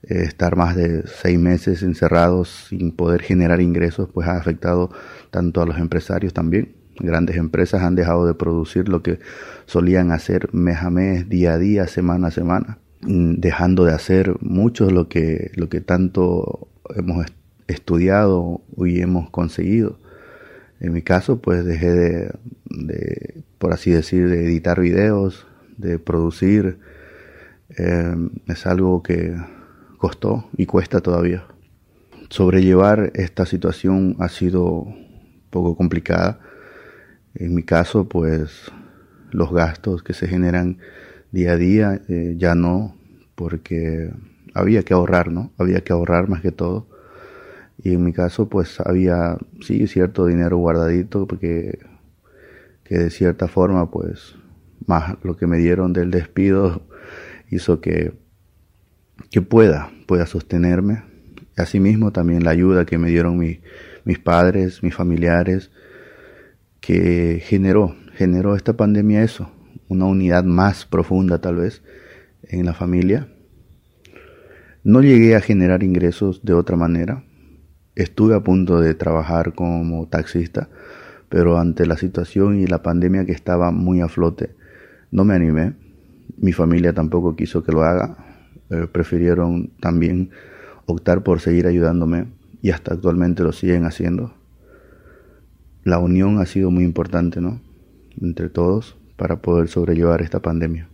eh, 0.05 0.23
estar 0.25 0.57
más 0.57 0.75
de 0.75 1.05
seis 1.07 1.39
meses 1.39 1.83
encerrados 1.83 2.67
sin 2.69 2.93
poder 2.93 3.23
generar 3.23 3.61
ingresos, 3.61 4.09
pues 4.13 4.27
ha 4.27 4.37
afectado 4.37 4.91
tanto 5.31 5.63
a 5.63 5.67
los 5.67 5.79
empresarios 5.79 6.33
también. 6.33 6.75
Grandes 6.99 7.37
empresas 7.37 7.83
han 7.83 7.95
dejado 7.95 8.27
de 8.27 8.35
producir 8.35 8.89
lo 8.89 9.03
que 9.03 9.19
solían 9.67 10.11
hacer 10.11 10.53
mes 10.53 10.79
a 10.79 10.91
mes, 10.91 11.29
día 11.29 11.55
a 11.55 11.59
día, 11.59 11.87
semana 11.87 12.29
a 12.29 12.31
semana, 12.31 12.79
mm, 13.03 13.35
dejando 13.35 13.85
de 13.85 13.93
hacer 13.93 14.37
mucho 14.41 14.91
lo 14.91 15.09
que, 15.09 15.53
lo 15.55 15.69
que 15.69 15.81
tanto 15.81 16.69
hemos 16.95 17.27
estudiado 17.69 18.61
y 18.77 19.01
hemos 19.01 19.31
conseguido. 19.31 19.99
En 20.81 20.93
mi 20.93 21.03
caso, 21.03 21.41
pues 21.41 21.65
dejé 21.65 21.93
de, 21.93 22.31
de 22.65 23.43
por 23.59 23.73
así 23.73 23.93
decir, 23.93 24.29
de 24.29 24.45
editar 24.45 24.81
videos, 24.81 25.47
de 25.79 26.01
producir. 26.01 26.79
Eh, 27.79 28.15
es 28.47 28.67
algo 28.67 29.03
que 29.03 29.37
costó 29.99 30.49
y 30.57 30.67
cuesta 30.67 31.01
todavía. 31.01 31.47
Sobrellevar 32.29 33.13
esta 33.15 33.47
situación 33.47 34.17
ha 34.19 34.29
sido 34.29 34.87
poco 35.51 35.77
complicada. 35.77 36.41
En 37.35 37.55
mi 37.55 37.63
caso, 37.63 38.09
pues 38.09 38.71
los 39.31 39.53
gastos 39.53 40.03
que 40.03 40.13
se 40.13 40.29
generan 40.29 40.79
día 41.31 41.53
a 41.53 41.57
día 41.57 42.03
eh, 42.09 42.35
ya 42.37 42.55
no, 42.55 42.97
porque 43.35 44.13
había 44.55 44.83
que 44.83 44.95
ahorrar, 44.95 45.31
¿no? 45.31 45.53
Había 45.59 45.83
que 45.83 45.93
ahorrar 45.93 46.29
más 46.29 46.43
que 46.43 46.53
todo. 46.53 46.89
Y 47.83 47.95
en 47.95 48.05
mi 48.05 48.13
caso, 48.13 48.49
pues 48.49 48.81
había, 48.81 49.39
sí, 49.61 49.87
cierto 49.87 50.27
dinero 50.27 50.59
guardadito, 50.59 51.27
porque 51.27 51.79
que 52.85 52.99
de 52.99 53.11
cierta 53.11 53.49
forma, 53.49 53.91
pues, 53.91 54.35
más 54.87 55.17
lo 55.23 55.37
que 55.37 55.47
me 55.47 55.59
dieron 55.59 55.93
del 55.93 56.11
despido 56.11 56.83
hizo 57.53 57.81
que 57.81 58.13
que 59.31 59.43
pueda, 59.43 59.91
pueda 60.07 60.27
sostenerme. 60.27 61.03
Asimismo 61.57 62.13
también 62.13 62.45
la 62.45 62.51
ayuda 62.51 62.87
que 62.87 62.99
me 62.99 63.11
dieron 63.11 63.39
mis 63.39 64.19
padres, 64.19 64.83
mis 64.83 64.95
familiares, 64.95 65.71
que 66.81 67.43
generó, 67.45 67.95
generó 68.15 68.57
esta 68.57 68.77
pandemia 68.77 69.23
eso, 69.23 69.51
una 69.89 70.07
unidad 70.07 70.45
más 70.45 70.87
profunda 70.87 71.41
tal 71.41 71.57
vez 71.57 71.83
en 72.45 72.67
la 72.67 72.75
familia. 72.75 73.29
No 74.83 75.01
llegué 75.01 75.37
a 75.37 75.41
generar 75.41 75.83
ingresos 75.83 76.45
de 76.45 76.55
otra 76.55 76.77
manera. 76.77 77.25
Estuve 77.95 78.35
a 78.35 78.41
punto 78.41 78.81
de 78.81 78.95
trabajar 78.95 79.55
como 79.55 80.09
taxista, 80.09 80.71
pero 81.29 81.59
ante 81.59 81.87
la 81.87 81.97
situación 81.97 82.59
y 82.59 82.67
la 82.67 82.83
pandemia 82.83 83.27
que 83.27 83.33
estaba 83.33 83.71
muy 83.71 84.01
a 84.01 84.09
flote, 84.09 84.57
no 85.11 85.25
me 85.25 85.35
animé. 85.35 85.75
Mi 86.37 86.53
familia 86.53 86.93
tampoco 86.93 87.37
quiso 87.37 87.63
que 87.63 87.73
lo 87.73 87.83
haga 87.83 88.17
eh, 88.71 88.87
prefirieron 88.91 89.71
también 89.81 90.31
optar 90.87 91.23
por 91.23 91.41
seguir 91.41 91.67
ayudándome 91.67 92.27
y 92.63 92.71
hasta 92.71 92.95
actualmente 92.95 93.43
lo 93.43 93.53
siguen 93.53 93.85
haciendo. 93.85 94.35
La 95.85 95.99
unión 95.99 96.41
ha 96.41 96.47
sido 96.47 96.71
muy 96.71 96.85
importante, 96.85 97.41
¿no? 97.41 97.61
Entre 98.21 98.49
todos 98.49 98.97
para 99.17 99.43
poder 99.43 99.69
sobrellevar 99.69 100.23
esta 100.23 100.41
pandemia. 100.41 100.89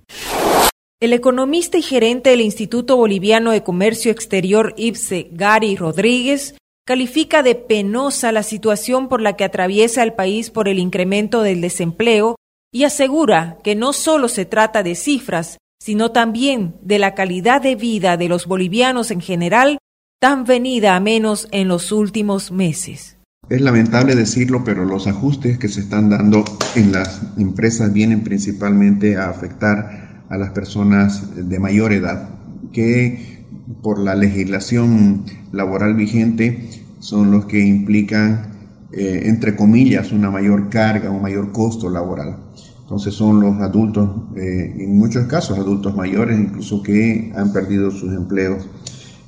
El 1.01 1.13
economista 1.13 1.79
y 1.79 1.83
gerente 1.83 2.31
del 2.31 2.41
Instituto 2.41 2.97
Boliviano 2.97 3.53
de 3.53 3.63
Comercio 3.63 4.11
Exterior 4.11 4.75
IPSE, 4.77 5.29
Gary 5.33 5.77
Rodríguez, 5.77 6.57
califica 6.85 7.45
de 7.45 7.55
penosa 7.55 8.33
la 8.33 8.43
situación 8.43 9.09
por 9.09 9.21
la 9.21 9.37
que 9.37 9.45
atraviesa 9.45 10.03
el 10.03 10.15
país 10.15 10.51
por 10.51 10.69
el 10.69 10.79
incremento 10.79 11.43
del 11.43 11.61
desempleo 11.61 12.35
y 12.73 12.85
asegura 12.85 13.59
que 13.63 13.75
no 13.75 13.93
solo 13.93 14.29
se 14.29 14.45
trata 14.45 14.83
de 14.83 14.95
cifras, 14.95 15.59
sino 15.81 16.11
también 16.11 16.77
de 16.83 16.99
la 16.99 17.15
calidad 17.15 17.63
de 17.63 17.77
vida 17.77 18.17
de 18.17 18.29
los 18.29 18.47
bolivianos 18.47 19.11
en 19.11 19.21
general, 19.21 19.79
tan 20.21 20.45
venida 20.45 20.97
a 20.97 21.01
menos 21.01 21.49
en 21.53 21.69
los 21.69 21.93
últimos 21.93 22.51
meses. 22.51 23.17
Es 23.49 23.61
lamentable 23.63 24.15
decirlo, 24.15 24.63
pero 24.65 24.85
los 24.85 25.07
ajustes 25.07 25.59
que 25.59 25.69
se 25.69 25.81
están 25.81 26.11
dando 26.11 26.45
en 26.75 26.93
las 26.93 27.23
empresas 27.39 27.93
vienen 27.93 28.23
principalmente 28.23 29.17
a 29.17 29.31
afectar 29.31 30.25
a 30.29 30.37
las 30.37 30.51
personas 30.51 31.49
de 31.49 31.59
mayor 31.59 31.93
edad, 31.93 32.29
que 32.73 33.47
por 33.83 33.99
la 33.99 34.15
legislación 34.15 35.25
laboral 35.53 35.95
vigente 35.95 36.69
son 36.99 37.31
los 37.31 37.47
que 37.47 37.61
implican, 37.61 38.53
eh, 38.93 39.23
entre 39.25 39.57
comillas, 39.57 40.13
una 40.13 40.31
mayor 40.31 40.69
carga, 40.69 41.11
un 41.11 41.23
mayor 41.23 41.53
costo 41.53 41.89
laboral. 41.89 42.48
Entonces 42.89 43.13
son 43.17 43.41
los 43.41 43.61
adultos, 43.61 44.09
eh, 44.35 44.77
en 44.79 44.97
muchos 44.97 45.27
casos 45.27 45.59
adultos 45.59 45.95
mayores, 45.95 46.41
incluso 46.41 46.83
que 46.83 47.31
han 47.37 47.53
perdido 47.53 47.91
sus 47.91 48.15
empleos. 48.15 48.67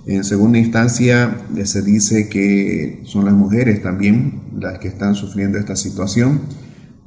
En 0.06 0.24
segunda 0.24 0.58
instancia, 0.58 1.36
se 1.64 1.82
dice 1.82 2.30
que 2.30 3.02
son 3.04 3.26
las 3.26 3.34
mujeres 3.34 3.82
también 3.82 4.40
las 4.58 4.78
que 4.78 4.88
están 4.88 5.14
sufriendo 5.14 5.58
esta 5.58 5.76
situación, 5.76 6.40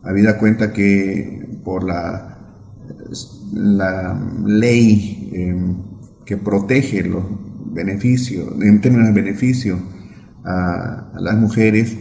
habida 0.04 0.38
cuenta 0.38 0.74
que 0.74 1.60
por 1.64 1.84
la, 1.84 2.38
ley 4.46 5.32
em, 5.34 5.78
que 6.24 6.38
protege 6.38 7.02
los 7.02 7.24
beneficios, 7.74 8.54
en 8.62 8.80
términos 8.80 9.08
de 9.08 9.22
beneficio 9.24 9.80
a, 10.46 11.12
las 11.20 11.36
mujeres, 11.36 11.98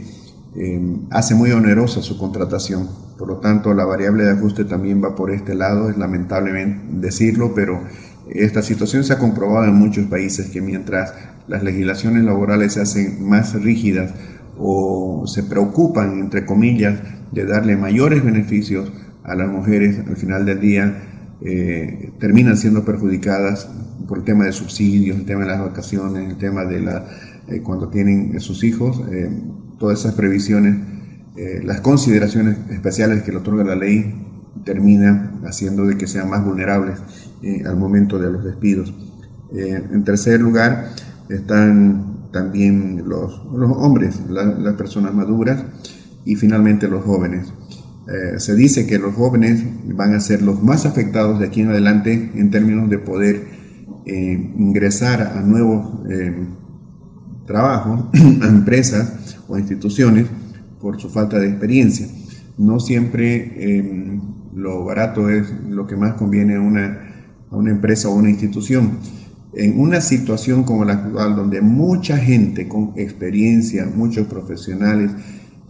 em, 0.57 1.07
hace 1.09 1.35
muy 1.35 1.53
onerosa 1.53 2.03
su 2.03 2.19
contratación 2.19 2.91
por 3.23 3.29
lo 3.29 3.37
tanto, 3.37 3.73
la 3.73 3.85
variable 3.85 4.25
de 4.25 4.33
ajuste 4.33 4.65
también 4.65 5.01
va 5.01 5.15
por 5.15 5.31
este 5.31 5.55
lado, 5.55 5.89
es 5.89 5.97
lamentable 5.97 6.77
decirlo, 6.91 7.55
pero 7.55 7.81
esta 8.29 8.63
situación 8.63 9.05
se 9.05 9.13
ha 9.13 9.19
comprobado 9.21 9.67
en 9.67 9.77
muchos 9.77 10.07
países 10.07 10.49
que 10.49 10.61
mientras 10.61 11.15
las 11.47 11.63
legislaciones 11.63 12.25
laborales 12.25 12.73
se 12.73 12.81
hacen 12.81 13.25
más 13.25 13.55
rígidas 13.55 14.13
o 14.59 15.23
se 15.29 15.45
preocupan, 15.45 16.19
entre 16.19 16.45
comillas, 16.45 16.99
de 17.31 17.47
darle 17.47 17.77
mayores 17.77 18.25
beneficios 18.25 18.93
a 19.23 19.37
las 19.37 19.49
mujeres 19.49 20.01
al 20.01 20.17
final 20.17 20.45
del 20.45 20.59
día, 20.59 20.93
eh, 21.43 22.11
terminan 22.19 22.57
siendo 22.57 22.85
perjudicadas 22.85 23.69
por 24.09 24.19
el 24.19 24.25
tema 24.25 24.47
de 24.47 24.53
subsidios, 24.53 25.17
el 25.17 25.27
tema 25.27 25.43
de 25.43 25.47
las 25.47 25.61
vacaciones, 25.61 26.29
el 26.29 26.39
tema 26.39 26.65
de 26.65 26.81
la, 26.81 27.07
eh, 27.47 27.61
cuando 27.61 27.89
tienen 27.89 28.41
sus 28.41 28.65
hijos, 28.65 29.01
eh, 29.13 29.31
todas 29.79 30.01
esas 30.01 30.15
previsiones 30.15 31.02
eh, 31.35 31.63
las 31.65 31.81
consideraciones 31.81 32.59
especiales 32.71 33.23
que 33.23 33.33
le 33.33 33.39
otorga 33.39 33.65
la 33.65 33.75
ley 33.75 34.15
termina 34.65 35.33
haciendo 35.47 35.87
de 35.87 35.97
que 35.97 36.07
sean 36.07 36.29
más 36.29 36.45
vulnerables 36.45 36.99
eh, 37.43 37.63
al 37.65 37.77
momento 37.77 38.19
de 38.19 38.31
los 38.31 38.45
despidos. 38.45 38.93
Eh, 39.55 39.83
en 39.93 40.05
tercer 40.05 40.41
lugar 40.41 40.91
están 41.31 42.29
también 42.33 43.09
los, 43.09 43.41
hombres, 43.77 44.21
las 44.29 44.75
personas 44.75 45.15
maduras 45.15 45.65
y 46.25 46.37
finalmente 46.37 46.89
los 46.89 47.05
jóvenes. 47.05 47.53
se 48.39 48.55
dice 48.55 48.87
que 48.87 48.99
los 48.99 49.15
jóvenes 49.15 49.63
van 49.95 50.15
a 50.15 50.21
ser 50.21 50.43
los 50.43 50.63
más 50.63 50.87
afectados 50.87 51.39
de 51.39 51.47
aquí 51.47 51.61
en 51.61 51.69
adelante 51.69 52.31
en 52.35 52.51
términos 52.51 52.91
de 52.91 52.99
poder 52.99 53.47
ingresar 54.07 55.23
a 55.23 55.41
nuevos 55.43 56.01
trabajos, 57.47 58.07
a 58.43 58.47
empresas 58.47 59.37
o 59.49 59.59
instituciones 59.59 60.27
por 60.83 61.01
su 61.01 61.09
falta 61.09 61.39
de 61.39 61.49
experiencia. 61.49 62.09
No 62.59 62.81
siempre 62.81 63.79
em, 63.79 64.21
lo 64.55 64.85
barato 64.85 65.31
es 65.31 65.51
lo 65.71 65.87
que 65.87 65.97
más 65.97 66.15
conviene 66.15 66.57
a 66.57 66.61
una, 66.61 67.29
a 67.51 67.57
una 67.57 67.71
empresa 67.71 68.09
o 68.09 68.15
una 68.15 68.29
institución. 68.29 68.99
En 69.55 69.79
una 69.79 70.01
situación 70.01 70.65
como 70.65 70.85
la 70.85 70.95
actual, 70.95 71.37
donde 71.37 71.61
mucha 71.63 72.19
gente 72.19 72.69
con 72.69 72.93
experiencia, 72.97 73.87
muchos 73.95 74.27
profesionales, 74.27 75.13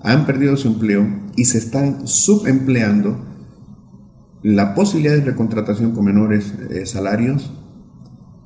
han 0.03 0.27
perdido 0.27 0.57
su 0.57 0.69
empleo 0.69 1.07
y 1.37 1.45
se 1.45 1.59
están 1.59 2.07
subempleando, 2.07 3.29
la 4.43 4.75
posibilidad 4.75 5.15
de 5.15 5.21
recontratación 5.21 5.93
con 5.93 6.05
menores 6.05 6.53
eh, 6.71 6.85
salarios 6.87 7.53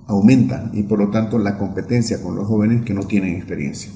aumenta 0.06 0.70
y 0.75 0.82
por 0.82 0.99
lo 0.99 1.11
tanto 1.11 1.38
la 1.38 1.56
competencia 1.56 2.20
con 2.23 2.37
los 2.37 2.46
jóvenes 2.46 2.85
que 2.85 2.92
no 2.92 3.04
tienen 3.04 3.37
experiencia. 3.37 3.90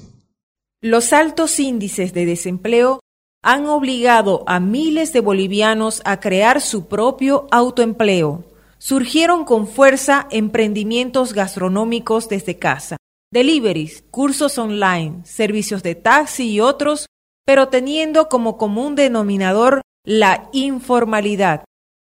Los 0.83 1.13
altos 1.13 1.59
índices 1.59 2.11
de 2.11 2.25
desempleo 2.25 3.01
han 3.43 3.67
obligado 3.67 4.43
a 4.47 4.59
miles 4.59 5.13
de 5.13 5.19
bolivianos 5.19 6.01
a 6.05 6.19
crear 6.19 6.59
su 6.59 6.87
propio 6.87 7.47
autoempleo. 7.51 8.45
surgieron 8.79 9.45
con 9.45 9.67
fuerza 9.67 10.27
emprendimientos 10.31 11.33
gastronómicos 11.33 12.29
desde 12.29 12.57
casa, 12.57 12.97
deliveries, 13.31 14.03
cursos 14.09 14.57
online, 14.57 15.23
servicios 15.23 15.83
de 15.83 15.93
taxi 15.93 16.49
y 16.49 16.61
otros, 16.61 17.05
pero 17.45 17.67
teniendo 17.67 18.27
como 18.27 18.57
común 18.57 18.95
denominador 18.95 19.81
la 20.03 20.49
informalidad. 20.51 21.63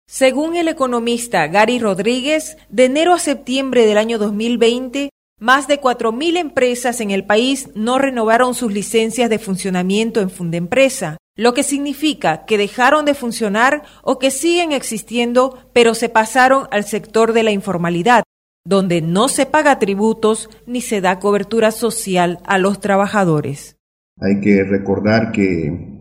Según 0.08 0.56
el 0.56 0.66
economista 0.66 1.46
Gary 1.46 1.78
Rodríguez, 1.78 2.56
de 2.70 2.86
enero 2.86 3.12
a 3.12 3.20
septiembre 3.20 3.86
del 3.86 3.98
año 3.98 4.18
2020, 4.18 5.10
más 5.40 5.66
de 5.66 5.80
4.000 5.80 6.36
empresas 6.36 7.00
en 7.00 7.10
el 7.10 7.24
país 7.24 7.70
no 7.74 7.98
renovaron 7.98 8.54
sus 8.54 8.72
licencias 8.72 9.28
de 9.28 9.38
funcionamiento 9.38 10.20
en 10.20 10.30
Fundempresa, 10.30 11.16
lo 11.36 11.54
que 11.54 11.64
significa 11.64 12.44
que 12.44 12.58
dejaron 12.58 13.04
de 13.04 13.14
funcionar 13.14 13.82
o 14.02 14.18
que 14.18 14.30
siguen 14.30 14.72
existiendo, 14.72 15.58
pero 15.72 15.94
se 15.94 16.08
pasaron 16.08 16.68
al 16.70 16.84
sector 16.84 17.32
de 17.32 17.42
la 17.42 17.50
informalidad, 17.50 18.22
donde 18.64 19.02
no 19.02 19.28
se 19.28 19.44
paga 19.44 19.80
tributos 19.80 20.48
ni 20.66 20.80
se 20.80 21.00
da 21.00 21.18
cobertura 21.18 21.72
social 21.72 22.38
a 22.46 22.58
los 22.58 22.80
trabajadores. 22.80 23.76
Hay 24.20 24.40
que 24.40 24.62
recordar 24.62 25.32
que 25.32 26.00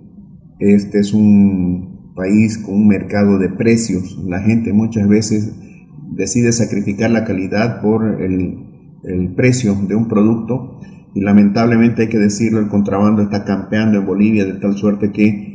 este 0.60 1.00
es 1.00 1.14
un 1.14 2.14
país 2.16 2.60
con 2.60 2.76
un 2.76 2.88
mercado 2.88 3.40
de 3.40 3.50
precios. 3.50 4.16
La 4.26 4.40
gente 4.42 4.72
muchas 4.72 5.08
veces 5.08 5.52
decide 6.12 6.52
sacrificar 6.52 7.10
la 7.10 7.26
calidad 7.26 7.82
por 7.82 8.22
el, 8.22 8.63
precio 9.36 9.76
de 9.88 9.96
un 9.96 10.08
producto 10.08 10.80
y 11.14 11.22
lamentablemente 11.22 12.04
hay 12.04 12.10
que 12.10 12.18
decirlo, 12.18 12.60
el 12.60 12.70
contrabando 12.70 13.22
está 13.22 13.44
campeando 13.44 14.00
en 14.00 14.06
Bolivia 14.06 14.46
de 14.46 14.54
tal 14.54 14.76
suerte 14.76 15.12
que 15.12 15.54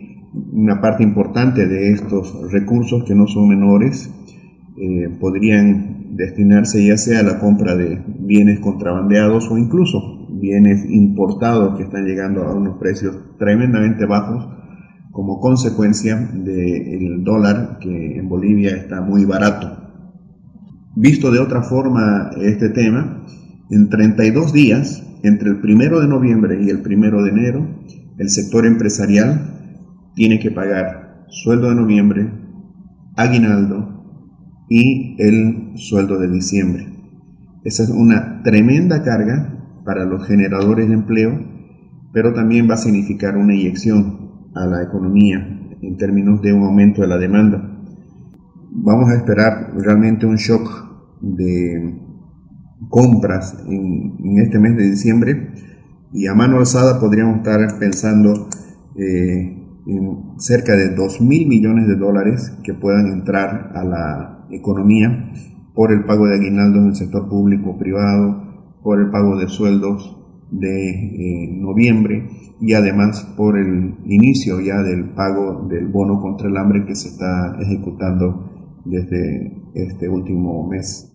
una 0.52 0.80
parte 0.80 1.02
importante 1.02 1.66
de 1.66 1.92
estos 1.92 2.52
recursos, 2.52 3.04
que 3.04 3.14
no 3.14 3.26
son 3.26 3.48
menores, 3.48 4.10
eh, 4.76 5.08
podrían 5.18 6.16
destinarse 6.16 6.84
ya 6.84 6.96
sea 6.96 7.20
a 7.20 7.22
la 7.24 7.38
compra 7.38 7.74
de 7.74 8.00
bienes 8.20 8.60
contrabandeados 8.60 9.50
o 9.50 9.58
incluso 9.58 10.28
bienes 10.30 10.88
importados 10.88 11.76
que 11.76 11.84
están 11.84 12.04
llegando 12.04 12.44
a 12.44 12.54
unos 12.54 12.78
precios 12.78 13.16
tremendamente 13.38 14.06
bajos 14.06 14.48
como 15.10 15.40
consecuencia 15.40 16.16
del 16.16 17.24
dólar 17.24 17.78
que 17.80 18.18
en 18.18 18.28
Bolivia 18.28 18.76
está 18.76 19.00
muy 19.00 19.24
barato. 19.24 19.87
Visto 21.00 21.30
de 21.30 21.38
otra 21.38 21.62
forma 21.62 22.30
este 22.40 22.70
tema, 22.70 23.24
en 23.70 23.88
32 23.88 24.52
días, 24.52 25.06
entre 25.22 25.50
el 25.50 25.60
1 25.62 26.00
de 26.00 26.08
noviembre 26.08 26.60
y 26.60 26.70
el 26.70 26.82
1 26.84 27.22
de 27.22 27.30
enero, 27.30 27.68
el 28.18 28.28
sector 28.30 28.66
empresarial 28.66 30.10
tiene 30.16 30.40
que 30.40 30.50
pagar 30.50 31.24
sueldo 31.28 31.68
de 31.68 31.76
noviembre, 31.76 32.32
aguinaldo 33.14 34.66
y 34.68 35.14
el 35.22 35.70
sueldo 35.76 36.18
de 36.18 36.32
diciembre. 36.32 36.88
Esa 37.62 37.84
es 37.84 37.90
una 37.90 38.42
tremenda 38.42 39.04
carga 39.04 39.80
para 39.84 40.04
los 40.04 40.26
generadores 40.26 40.88
de 40.88 40.94
empleo, 40.94 41.38
pero 42.12 42.34
también 42.34 42.68
va 42.68 42.74
a 42.74 42.78
significar 42.78 43.36
una 43.36 43.54
inyección 43.54 44.50
a 44.56 44.66
la 44.66 44.82
economía 44.82 45.76
en 45.80 45.96
términos 45.96 46.42
de 46.42 46.52
un 46.52 46.64
aumento 46.64 47.02
de 47.02 47.06
la 47.06 47.18
demanda. 47.18 47.78
Vamos 48.72 49.10
a 49.10 49.14
esperar 49.14 49.72
realmente 49.76 50.26
un 50.26 50.34
shock 50.34 50.87
de 51.20 51.98
compras 52.88 53.56
en, 53.66 54.38
este 54.38 54.58
mes 54.58 54.76
de 54.76 54.90
diciembre. 54.90 55.50
Y 56.12 56.26
a 56.26 56.34
mano 56.34 56.58
alzada 56.58 57.00
podríamos 57.00 57.38
estar 57.38 57.78
pensando 57.78 58.48
eh, 58.96 59.58
en 59.86 60.38
cerca 60.38 60.76
de 60.76 60.94
2 60.94 61.20
mil 61.20 61.46
millones 61.46 61.86
de 61.86 61.96
dólares 61.96 62.52
que 62.62 62.74
puedan 62.74 63.08
entrar 63.08 63.72
a 63.74 63.84
la 63.84 64.46
economía 64.50 65.32
por 65.74 65.92
el 65.92 66.04
pago 66.04 66.26
de 66.26 66.36
aguinaldos 66.36 66.82
en 66.82 66.88
el 66.88 66.96
sector 66.96 67.28
público 67.28 67.76
privado, 67.78 68.74
por 68.82 69.00
el 69.00 69.10
pago 69.10 69.36
de 69.36 69.48
sueldos 69.48 70.16
de 70.50 70.90
eh, 70.90 71.48
noviembre 71.52 72.28
y 72.60 72.72
además 72.72 73.22
por 73.36 73.58
el 73.58 73.96
inicio 74.06 74.60
ya 74.60 74.82
del 74.82 75.10
pago 75.10 75.66
del 75.68 75.86
bono 75.88 76.20
contra 76.20 76.48
el 76.48 76.56
hambre 76.56 76.84
que 76.86 76.94
se 76.94 77.08
está 77.08 77.56
ejecutando 77.60 78.57
desde 78.84 79.52
este 79.74 80.08
último 80.08 80.66
mes. 80.66 81.12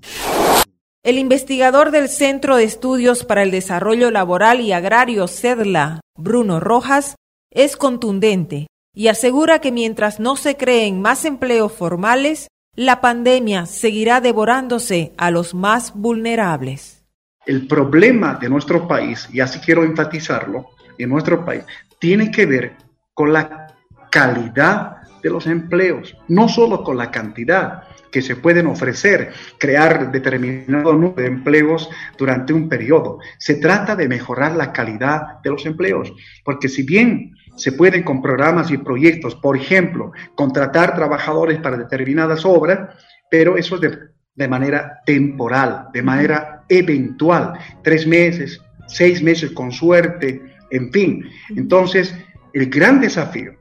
El 1.04 1.18
investigador 1.18 1.92
del 1.92 2.08
Centro 2.08 2.56
de 2.56 2.64
Estudios 2.64 3.26
para 3.26 3.44
el 3.44 3.52
Desarrollo 3.52 4.10
Laboral 4.10 4.62
y 4.62 4.72
Agrario 4.72 5.28
CEDLA, 5.28 6.00
Bruno 6.18 6.60
Rojas, 6.60 7.16
es 7.52 7.76
contundente 7.76 8.68
y 8.96 9.08
asegura 9.08 9.60
que 9.60 9.72
mientras 9.72 10.20
no 10.20 10.36
se 10.36 10.56
creen 10.56 11.02
más 11.02 11.26
empleos 11.26 11.74
formales, 11.74 12.48
la 12.76 13.02
pandemia 13.02 13.66
seguirá 13.66 14.22
devorándose 14.22 15.14
a 15.18 15.30
los 15.30 15.54
más 15.54 15.94
vulnerables. 15.94 17.04
El 17.46 17.68
problema 17.68 18.36
de 18.36 18.50
nuestro 18.50 18.88
país, 18.88 19.28
y 19.32 19.42
así 19.42 19.60
quiero 19.60 19.84
enfatizarlo, 19.84 20.70
en 20.98 21.10
nuestro 21.10 21.44
país, 21.44 21.64
tiene 22.00 22.32
que 22.32 22.46
ver 22.46 22.74
con 23.14 23.34
la 23.34 23.76
calidad 24.10 25.03
de 25.24 25.30
los 25.30 25.48
empleos, 25.48 26.16
no 26.28 26.50
solo 26.50 26.84
con 26.84 26.98
la 26.98 27.10
cantidad 27.10 27.84
que 28.12 28.22
se 28.22 28.36
pueden 28.36 28.68
ofrecer, 28.68 29.32
crear 29.58 30.12
determinado 30.12 30.94
número 30.94 31.16
de 31.16 31.28
empleos 31.28 31.90
durante 32.18 32.54
un 32.54 32.70
periodo. 32.70 33.20
Se 33.40 33.56
trata 33.56 33.96
de 33.96 34.08
mejorar 34.08 34.56
la 34.56 34.72
calidad 34.72 35.42
de 35.42 35.50
los 35.50 35.66
empleos, 35.66 36.14
porque 36.46 36.70
si 36.70 36.84
bien 36.84 37.34
se 37.56 37.72
pueden 37.72 38.04
con 38.04 38.22
programas 38.22 38.70
y 38.70 38.78
proyectos, 38.78 39.36
por 39.36 39.58
ejemplo, 39.58 40.12
contratar 40.36 40.96
trabajadores 40.96 41.60
para 41.60 41.78
determinadas 41.78 42.46
obras, 42.46 42.96
pero 43.32 43.58
eso 43.58 43.76
es 43.76 43.82
de, 43.82 44.00
de 44.36 44.48
manera 44.48 45.00
temporal, 45.06 45.88
de 45.94 46.04
manera 46.04 46.64
eventual, 46.70 47.54
tres 47.84 48.06
meses, 48.06 48.62
seis 48.88 49.24
meses 49.24 49.52
con 49.52 49.72
suerte, 49.72 50.42
en 50.70 50.92
fin. 50.92 51.26
Entonces, 51.56 52.16
el 52.54 52.70
gran 52.70 53.02
desafío, 53.02 53.54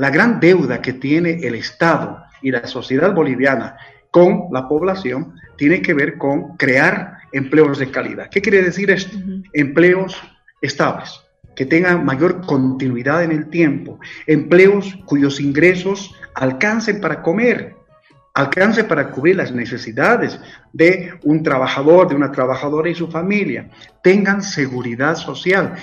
la 0.00 0.08
gran 0.08 0.40
deuda 0.40 0.80
que 0.80 0.94
tiene 0.94 1.40
el 1.42 1.54
Estado 1.54 2.24
y 2.40 2.50
la 2.50 2.66
sociedad 2.66 3.12
boliviana 3.14 3.76
con 4.10 4.46
la 4.50 4.66
población 4.66 5.34
tiene 5.58 5.82
que 5.82 5.92
ver 5.92 6.16
con 6.16 6.56
crear 6.56 7.18
empleos 7.32 7.78
de 7.78 7.90
calidad. 7.90 8.30
¿Qué 8.30 8.40
quiere 8.40 8.62
decir 8.62 8.90
esto? 8.90 9.18
Empleos 9.52 10.18
estables, 10.62 11.20
que 11.54 11.66
tengan 11.66 12.02
mayor 12.02 12.40
continuidad 12.46 13.22
en 13.24 13.32
el 13.32 13.50
tiempo, 13.50 14.00
empleos 14.26 14.98
cuyos 15.04 15.38
ingresos 15.38 16.14
alcancen 16.34 16.98
para 17.02 17.20
comer, 17.20 17.76
alcance 18.32 18.84
para 18.84 19.10
cubrir 19.10 19.36
las 19.36 19.52
necesidades 19.52 20.40
de 20.72 21.12
un 21.24 21.42
trabajador, 21.42 22.08
de 22.08 22.14
una 22.14 22.32
trabajadora 22.32 22.88
y 22.88 22.94
su 22.94 23.08
familia, 23.08 23.68
tengan 24.02 24.40
seguridad 24.40 25.16
social. 25.16 25.74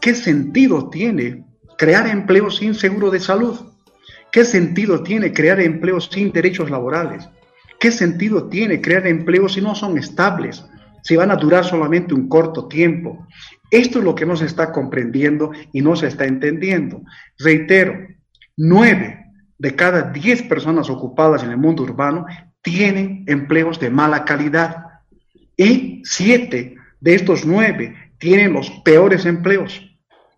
¿Qué 0.00 0.14
sentido 0.14 0.88
tiene 0.88 1.44
crear 1.76 2.06
empleos 2.06 2.56
sin 2.56 2.74
seguro 2.74 3.10
de 3.10 3.20
salud? 3.20 3.58
¿Qué 4.32 4.44
sentido 4.44 5.02
tiene 5.02 5.32
crear 5.32 5.60
empleos 5.60 6.08
sin 6.12 6.32
derechos 6.32 6.70
laborales? 6.70 7.28
¿Qué 7.78 7.90
sentido 7.90 8.48
tiene 8.48 8.80
crear 8.80 9.06
empleos 9.06 9.54
si 9.54 9.60
no 9.60 9.74
son 9.74 9.98
estables? 9.98 10.64
Si 11.02 11.16
van 11.16 11.30
a 11.30 11.36
durar 11.36 11.64
solamente 11.64 12.14
un 12.14 12.28
corto 12.28 12.66
tiempo. 12.66 13.26
Esto 13.70 13.98
es 13.98 14.04
lo 14.04 14.14
que 14.14 14.26
no 14.26 14.36
se 14.36 14.46
está 14.46 14.72
comprendiendo 14.72 15.52
y 15.72 15.80
no 15.80 15.96
se 15.96 16.08
está 16.08 16.24
entendiendo. 16.24 17.02
Reitero, 17.38 17.94
nueve 18.56 19.24
de 19.58 19.74
cada 19.74 20.02
10 20.10 20.42
personas 20.42 20.90
ocupadas 20.90 21.42
en 21.42 21.50
el 21.50 21.56
mundo 21.56 21.82
urbano 21.82 22.26
tienen 22.62 23.24
empleos 23.26 23.78
de 23.80 23.90
mala 23.90 24.24
calidad 24.24 24.84
y 25.56 26.02
7 26.04 26.74
de 27.00 27.14
estos 27.14 27.46
9 27.46 27.94
tienen 28.18 28.52
los 28.52 28.70
peores 28.84 29.24
empleos. 29.26 29.82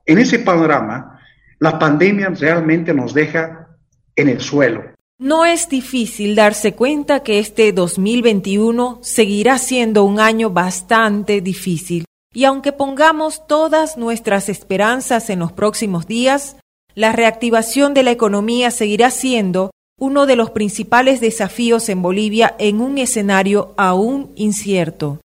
En 0.07 0.19
ese 0.19 0.39
panorama, 0.39 1.18
la 1.61 1.79
pandemia 1.79 2.29
realmente 2.31 2.95
nos 2.95 3.15
deja 3.15 3.77
en 4.15 4.29
el 4.29 4.41
suelo. 4.41 4.83
No 5.21 5.45
es 5.45 5.69
difícil 5.69 6.37
darse 6.37 6.75
cuenta 6.75 7.25
que 7.25 7.41
este 7.41 7.73
2021 7.73 9.01
seguirá 9.03 9.59
siendo 9.59 10.05
un 10.05 10.21
año 10.21 10.51
bastante 10.51 11.41
difícil. 11.41 12.05
Y 12.33 12.45
aunque 12.45 12.73
pongamos 12.73 13.47
todas 13.49 13.97
nuestras 13.97 14.49
esperanzas 14.49 15.29
en 15.31 15.41
los 15.41 15.51
próximos 15.51 16.07
días, 16.07 16.57
la 16.95 17.13
reactivación 17.13 17.95
de 17.95 18.05
la 18.05 18.13
economía 18.13 18.71
seguirá 18.71 19.11
siendo 19.11 19.71
uno 19.99 20.27
de 20.27 20.37
los 20.37 20.51
principales 20.51 21.21
desafíos 21.21 21.89
en 21.89 22.01
Bolivia 22.01 22.55
en 22.59 22.81
un 22.81 22.99
escenario 22.99 23.75
aún 23.77 24.31
incierto. 24.37 25.21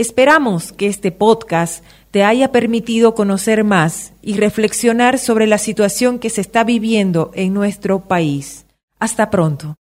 Esperamos 0.00 0.72
que 0.72 0.86
este 0.86 1.12
podcast 1.12 1.84
te 2.10 2.24
haya 2.24 2.52
permitido 2.52 3.14
conocer 3.14 3.64
más 3.64 4.14
y 4.22 4.32
reflexionar 4.32 5.18
sobre 5.18 5.46
la 5.46 5.58
situación 5.58 6.18
que 6.18 6.30
se 6.30 6.40
está 6.40 6.64
viviendo 6.64 7.32
en 7.34 7.52
nuestro 7.52 8.08
país. 8.08 8.64
Hasta 8.98 9.28
pronto. 9.28 9.76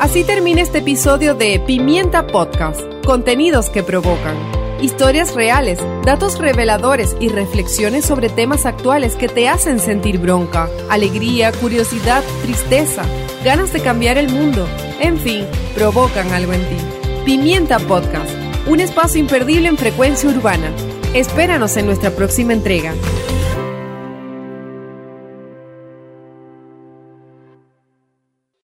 Así 0.00 0.24
termina 0.24 0.62
este 0.62 0.78
episodio 0.78 1.34
de 1.34 1.60
Pimienta 1.66 2.26
Podcast, 2.26 2.80
contenidos 3.04 3.68
que 3.68 3.82
provocan. 3.82 4.61
Historias 4.82 5.32
reales, 5.36 5.78
datos 6.04 6.40
reveladores 6.40 7.14
y 7.20 7.28
reflexiones 7.28 8.04
sobre 8.04 8.28
temas 8.28 8.66
actuales 8.66 9.14
que 9.14 9.28
te 9.28 9.48
hacen 9.48 9.78
sentir 9.78 10.18
bronca, 10.18 10.68
alegría, 10.90 11.52
curiosidad, 11.52 12.24
tristeza, 12.42 13.04
ganas 13.44 13.72
de 13.72 13.78
cambiar 13.78 14.18
el 14.18 14.28
mundo, 14.28 14.66
en 14.98 15.18
fin, 15.18 15.46
provocan 15.76 16.32
algo 16.32 16.52
en 16.52 16.62
ti. 16.62 16.76
Pimienta 17.24 17.78
Podcast, 17.78 18.28
un 18.66 18.80
espacio 18.80 19.20
imperdible 19.20 19.68
en 19.68 19.78
frecuencia 19.78 20.28
urbana. 20.28 20.72
Espéranos 21.14 21.76
en 21.76 21.86
nuestra 21.86 22.10
próxima 22.10 22.52
entrega. 22.52 22.92